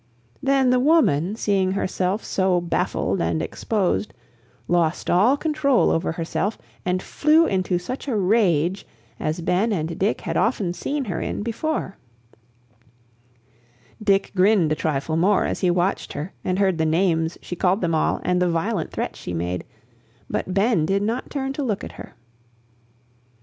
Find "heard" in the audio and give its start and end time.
16.57-16.79